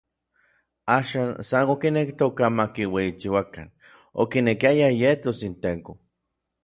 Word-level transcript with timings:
Axan 0.99 1.29
san 1.49 1.73
okinektoka 1.73 2.49
makiueyichiuakan, 2.59 3.67
okinekiaya 4.25 4.89
yetos 5.03 5.37
inTeko. 5.51 5.99